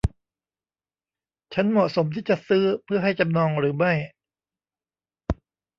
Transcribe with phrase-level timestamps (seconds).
[1.53, 3.93] ฉันเหมาะสมที่จะซื้อเพื่อให้จำนองหรือไม่